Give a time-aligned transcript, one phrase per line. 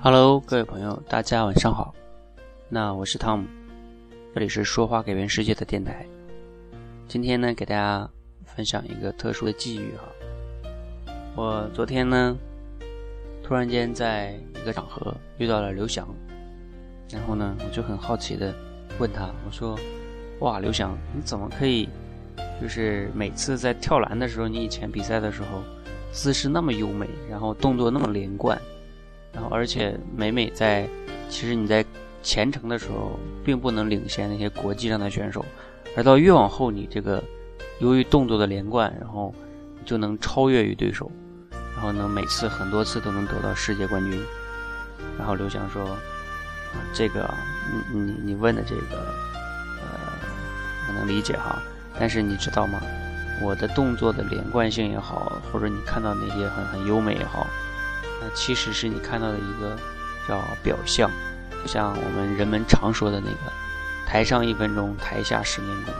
[0.00, 1.92] Hello，各位朋友，大家晚上好。
[2.68, 3.46] 那我是汤姆，
[4.32, 6.06] 这里是说话改变世界的电台。
[7.08, 8.08] 今天呢，给大家
[8.44, 11.12] 分享一个特殊的际遇哈。
[11.34, 12.36] 我昨天呢，
[13.42, 16.06] 突然间在一个场合遇到了刘翔，
[17.10, 18.54] 然后呢，我就很好奇的
[19.00, 19.76] 问他，我说
[20.38, 21.88] ：“哇，刘翔，你怎么可以，
[22.62, 25.60] 就是每次在跳栏的时候，你以前比赛的时候，
[26.12, 28.56] 姿势那么优美，然后动作那么连贯，
[29.38, 30.84] 然后而且每每在，
[31.28, 31.84] 其实你在
[32.24, 35.44] 前程的时候，并不能领先那些国际上的选手，
[35.96, 37.22] 而到越往后，你这个
[37.78, 39.32] 由于动作的连贯，然后
[39.84, 41.08] 就能超越于对手。”
[41.76, 44.20] 然后能每次很多次都能得到世界冠军。
[45.16, 45.84] 然后刘翔说
[46.74, 47.32] ：“啊，这个
[47.92, 48.96] 你你你问的这个，
[49.80, 49.88] 呃，
[50.88, 51.62] 我能理解哈。
[51.96, 52.80] 但是你知道吗？
[53.40, 57.46] 我的动作的连贯性也好，或者你看到那些很很优美也好，
[58.20, 59.76] 那其实是你看到的一个
[60.26, 61.10] 叫表象。
[61.66, 63.52] 像我们人们常说的那个
[64.06, 65.92] ‘台上一分钟，台下十年功’。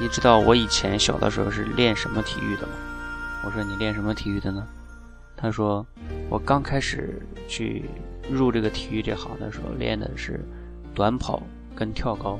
[0.00, 2.72] 你知道我以前小的时候是练什么体育的吗？
[3.44, 4.66] 我说你练什么体育的呢？”
[5.36, 5.84] 他说
[6.30, 7.84] ：“我刚开始去
[8.30, 10.40] 入这个体育这行的时候，练的是
[10.94, 11.42] 短跑
[11.74, 12.38] 跟跳高。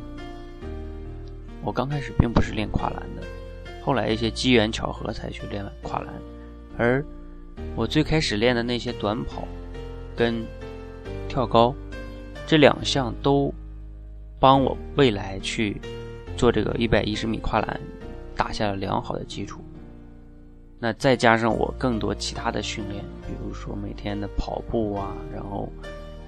[1.63, 3.23] 我刚开始并不是练跨栏的，
[3.85, 6.15] 后来一些机缘巧合才去练跨栏。
[6.77, 7.05] 而
[7.75, 9.47] 我最开始练的那些短跑
[10.15, 10.45] 跟
[11.29, 11.75] 跳高
[12.47, 13.53] 这两项，都
[14.39, 15.81] 帮我未来去
[16.37, 17.81] 做这个一百一十米跨栏
[18.37, 19.61] 打下了良好的基础。”
[20.79, 25.71] 那再加上我更多其他的训练，比如说每天的跑步啊，然后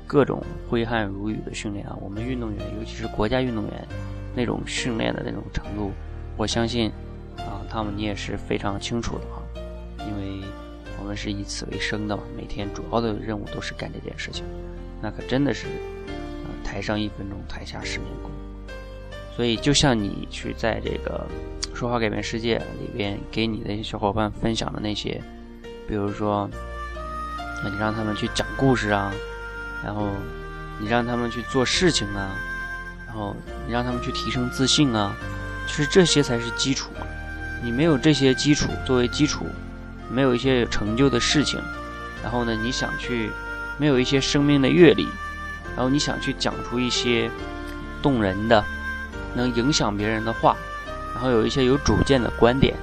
[0.06, 3.88] 各种挥汗如雨的训练啊，我们运动员，尤其是国家运动员
[4.32, 5.90] 那种训练的那种程度，
[6.36, 6.88] 我相信
[7.36, 9.42] 啊，他们你也是非常清楚的啊，
[10.06, 10.46] 因为
[11.04, 14.42] 我们是以此为生的嘛，每天主要的任务都是干这件事情，
[15.02, 15.66] 那可真的是，
[16.64, 18.30] 台上一分钟，台下十年功，
[19.36, 21.26] 所以就像你去在这个。
[21.74, 25.20] 说话改变世界里边给你的小伙伴分享的那些，
[25.88, 26.48] 比如说，
[27.64, 29.12] 那你让他们去讲故事啊，
[29.84, 30.08] 然后
[30.80, 32.30] 你让他们去做事情啊，
[33.06, 35.14] 然后你让他们去提升自信啊，
[35.66, 36.90] 其实这些才是基础。
[37.62, 39.44] 你没有这些基础作为基础，
[40.10, 41.60] 没有一些有成就的事情，
[42.22, 43.30] 然后呢，你想去
[43.78, 45.08] 没有一些生命的阅历，
[45.74, 47.30] 然后你想去讲出一些
[48.02, 48.64] 动人的、
[49.34, 50.56] 能影响别人的话。
[51.14, 52.74] 然后有一些有主见的观点，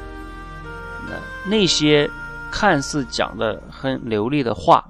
[1.06, 2.10] 那那些
[2.50, 4.90] 看似讲的很流利的话，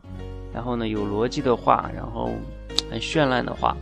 [0.54, 2.32] 然后呢有逻辑的话，然后
[2.92, 3.76] 很绚烂的话，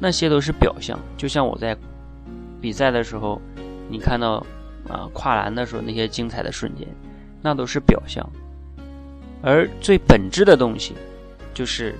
[0.00, 0.98] 那些都是表象。
[1.16, 1.76] 就像我在
[2.60, 3.40] 比赛的时候，
[3.88, 4.44] 你看到
[4.88, 6.84] 啊跨栏的时候那些精彩的瞬间，
[7.46, 8.28] 那都是表象。
[9.40, 10.96] 而最本质的东西，
[11.54, 11.94] 就是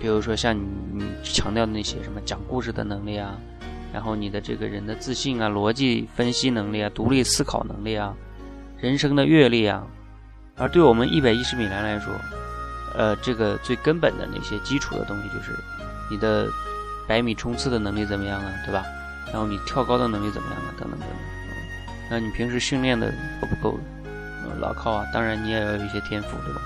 [0.00, 0.62] 比如说像你
[0.92, 3.36] 你强调的那些什么讲故事的能力啊。
[3.92, 8.14] 然后你的这个人的自信啊、逻辑分析能力啊、独立思考能力啊、
[8.78, 9.86] 人生的阅历啊，
[10.56, 12.12] 而对我们一百一十米栏来说，
[12.94, 15.52] 呃，这个最根本的那些基础的东西就是
[16.10, 16.46] 你的
[17.08, 18.84] 百米冲刺的能力怎么样啊，对吧？
[19.32, 21.16] 然后你跳高的能力怎么样啊，等等等等。
[22.10, 23.78] 那你平时训练的够不够
[24.60, 25.06] 牢靠啊？
[25.12, 26.60] 当然你也要有一些天赋，对吧？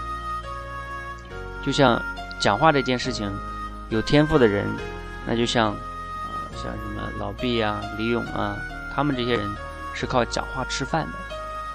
[1.64, 2.00] 就像
[2.38, 3.30] 讲话这件事情，
[3.88, 4.66] 有天赋的人，
[5.26, 5.74] 那就像。
[6.52, 8.54] 像什么老毕啊、李勇啊，
[8.92, 9.48] 他们这些人
[9.94, 11.12] 是靠讲话吃饭的，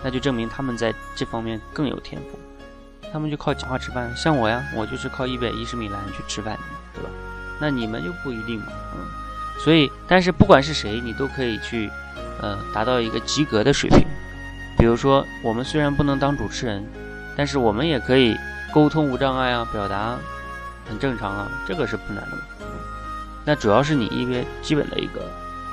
[0.04, 2.38] 那就证明他们在这方面更有天赋。
[3.12, 6.62] 他们就靠讲话吃饭，像我呀，我就是靠一百一十米栏去吃饭的，
[6.94, 7.10] 对吧？
[7.60, 9.00] 那你们就不一定嘛，嗯。
[9.64, 11.90] 所以，但是不管是谁，你都可以去，
[12.42, 14.06] 呃，达到一个及格的水平。
[14.78, 16.84] 比如说，我们虽然不能当主持人，
[17.36, 18.38] 但是我们也可以
[18.74, 20.18] 沟通无障碍啊，表达
[20.88, 22.44] 很正常啊，这个是不难的嘛。
[23.46, 25.22] 那主要是你一个基本的一个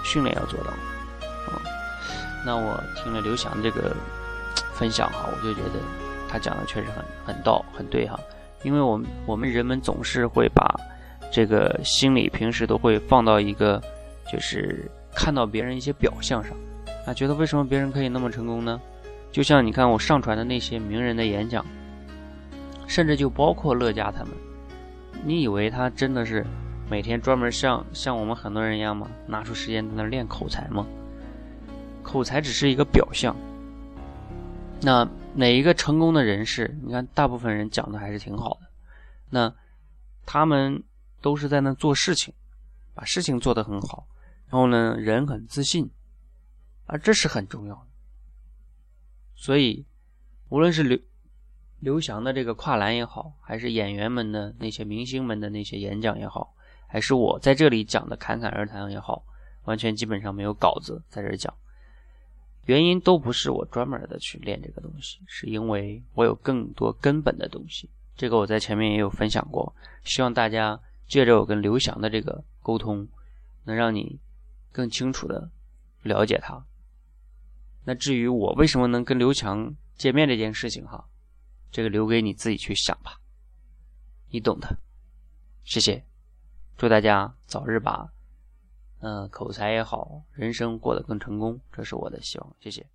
[0.05, 0.71] 训练要做到，
[1.49, 1.61] 嗯，
[2.45, 3.97] 那我听了刘翔这个
[4.75, 5.81] 分享哈，我就觉得
[6.29, 8.19] 他讲的确实很很道很对哈，
[8.63, 10.75] 因为我们我们人们总是会把
[11.33, 13.83] 这个心理平时都会放到一个
[14.31, 16.53] 就是看到别人一些表象上，
[17.07, 18.81] 啊，觉得为什么别人可以那么成功呢？
[19.31, 21.65] 就像你看我上传的那些名人的演讲，
[22.87, 24.33] 甚至就包括乐嘉他们，
[25.25, 26.45] 你以为他真的是？
[26.91, 29.09] 每天专门像像我们很多人一样吗？
[29.27, 30.87] 拿出时间在那练口才吗？
[32.03, 33.35] 口才只是一个表象。
[34.83, 38.67] 那哪一个成功的人士，你看大部分人讲的还是挺好的。
[39.31, 39.51] 那
[40.27, 40.83] 他们
[41.23, 42.35] 都是在那做事情，
[42.93, 44.07] 把事情做得很好，
[44.51, 45.89] 然后呢，人很自信，
[46.93, 47.87] 而这是很重要的。
[49.35, 49.87] 所以，
[50.51, 50.99] 无论是刘
[51.81, 56.55] 刘翔的这个跨栏也好，还是演员们的那些明星们的那些演讲也好，
[56.87, 59.25] 还是我在这里讲的侃侃而谈也好，
[59.65, 61.53] 完全基本上没有稿子在这讲。
[62.67, 67.89] 原因都不是我专门的去练这个东西，是因为我有更多根本的东西。
[68.17, 69.75] 这个我在前面也有分享过，
[70.05, 70.79] 希望大家
[71.09, 73.09] 借着我跟刘翔的这个沟通，
[73.65, 74.21] 能让你
[74.71, 75.51] 更清楚的
[76.03, 76.63] 了解他。
[77.85, 81.05] 那至于我为什么能跟刘强见面这件事情，哈，
[81.71, 83.21] 这个留给你自己去想吧，
[84.31, 84.79] 你懂的。
[85.65, 86.05] 谢谢，
[86.77, 88.13] 祝大家早日把。
[89.01, 92.57] 嗯，口才也好，人生过得更成功，这是我的希望。
[92.61, 92.87] 谢谢。